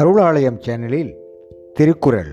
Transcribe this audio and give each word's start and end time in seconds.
அருளாலயம் 0.00 0.60
சேனலில் 0.60 1.16
திருக்குறள். 1.74 2.30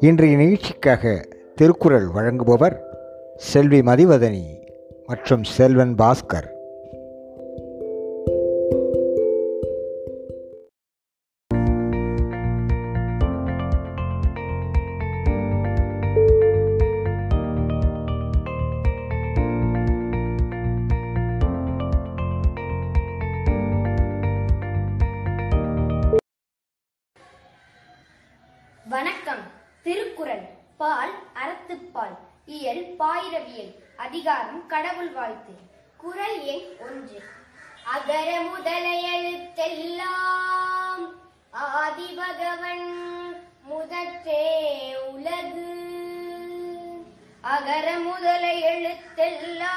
இன்றைய 0.00 0.36
நிகழ்ச்சிக்காக 0.36 1.28
திருக்குறள் 1.54 2.06
வழங்குபவர் 2.14 2.76
செல்வி 3.36 3.80
மதிவதனி 3.80 4.44
மற்றும் 5.06 5.44
செல்வன் 5.44 5.94
பாஸ்கர். 5.94 6.48
வணக்கம். 28.92 29.42
திருக்குறள் 29.82 30.48
பால் 30.76 31.12
அறத்துப்பால் 31.34 32.18
இயல் 32.46 32.94
பாயிரவியல் 32.98 33.74
அதிகாரம் 33.96 34.66
கடவுள் 34.66 35.10
வாழ்த்து. 35.10 35.52
குரல் 35.96 36.42
எண் 36.42 36.76
ஒன்று. 36.80 37.22
அகர 37.84 38.40
முதல 38.40 39.00
எழுத்தெல்லாம் 39.18 41.14
ஆதி 41.50 42.06
பகவன் 42.06 42.86
முதற்றே 43.62 44.96
உலகு. 45.08 45.70
அகர 47.40 47.98
முதல 47.98 48.52
எழுத்தெல்லாம் 48.52 49.68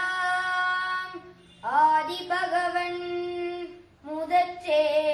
ஆதி 1.62 2.22
பகவன் 2.22 3.04
முதற்றே 4.02 5.14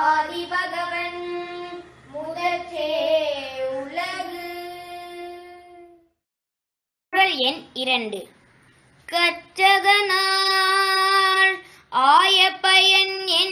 ஆதி 0.00 0.46
பகவன் 0.50 1.22
முதற்றே 2.12 2.90
உலகு. 3.70 4.46
குறள் 7.12 7.36
எண் 7.36 7.62
இரண்டு. 7.74 8.28
கற்றதனால் 9.12 11.54
ஆய 11.88 12.58
பயன் 12.60 13.26
என் 13.26 13.49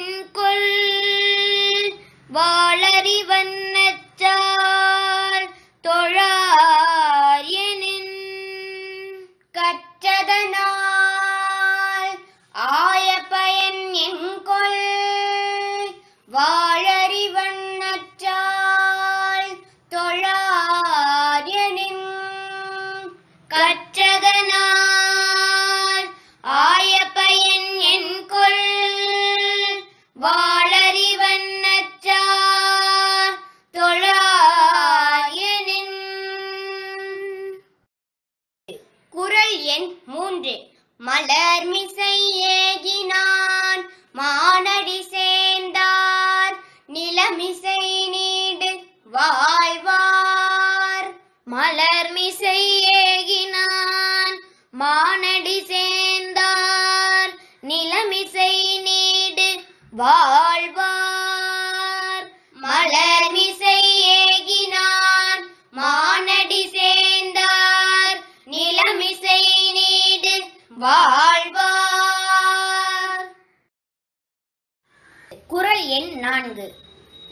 நிலமிசை 47.17 47.79
நீடு 48.13 48.71
வாழ்வார் 49.13 49.86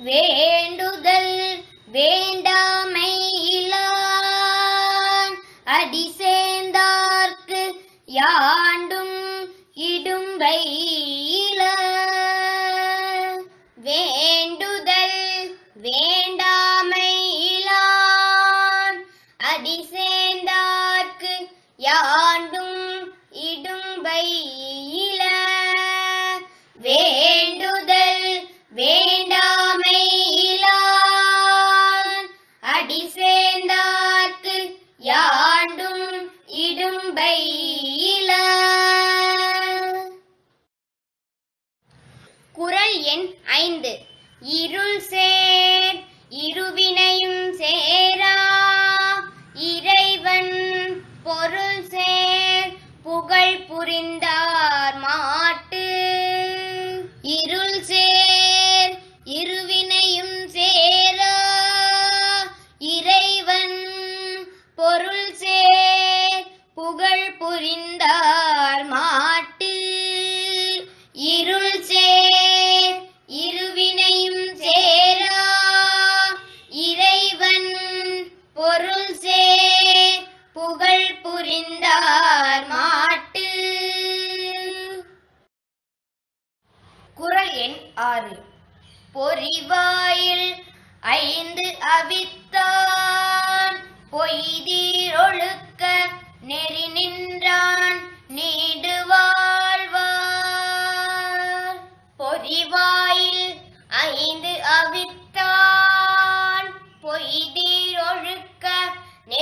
வேண்டுதல் 0.07 1.33
வேண்டாமை 1.89 3.13
இலான் 3.53 5.35
அடி 5.77 6.05
சேர்ந்தான் 6.19 7.16
புரிந்தார் 53.87 54.97
மாட்டு. 54.97 55.83
இருள் 57.23 57.83
சேர் 57.83 58.95
இருவினையும் 59.25 60.49
சேரா. 60.49 61.35
இறைவன் 62.79 63.79
பொருள் 64.79 65.29
சேர் 65.35 66.43
புகழ் 66.75 67.29
புரிந்த 67.39 67.96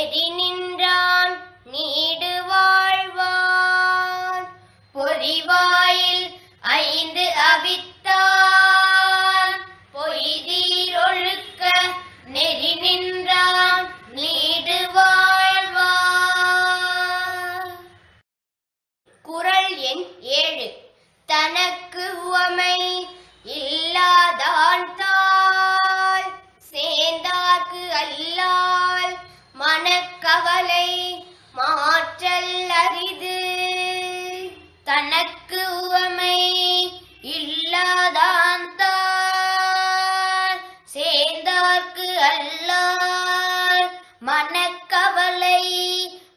நின்ற 0.07 0.85
மாலை 30.55 31.27
மாற்றல் 31.53 32.71
அரிது. 32.71 33.39
தனக்கு 34.85 35.83
உவமை 35.83 36.39
இல்லாதான் 37.23 38.75
தார். 38.77 40.61
சேர்ந்தார்க்கு 40.95 42.09
அல்லார் 42.31 43.91
மனக்கவலை 44.21 45.65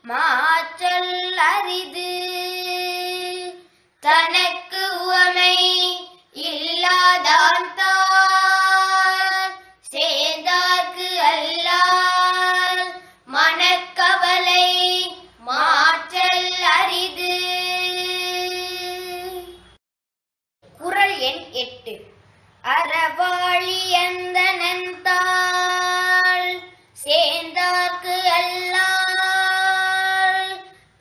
மாற்றல் 0.01 1.37
அரிது. 1.37 2.13
தனக்கு 3.99 4.66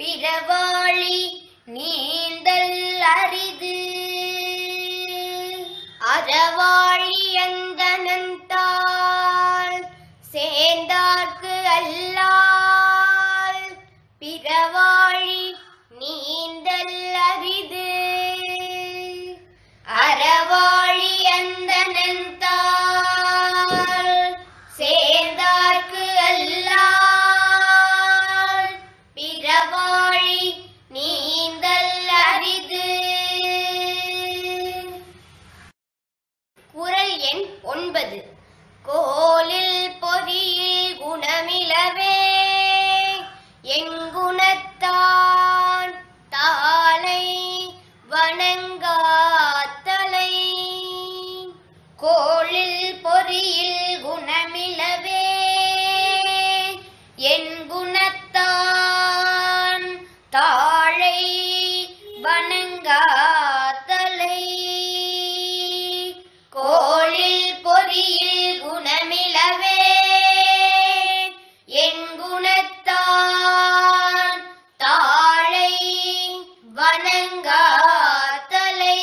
பிறவாழி 0.01 1.16
வணங்காத்தலை 77.17 78.97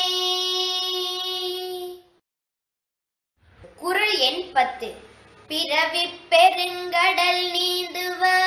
குரல் 3.78 4.18
எண் 4.20 4.44
பத்து. 4.54 4.90
பிறவி 5.50 6.04
பெருங்கடல் 6.30 7.44
நீந்துவர் 7.56 8.43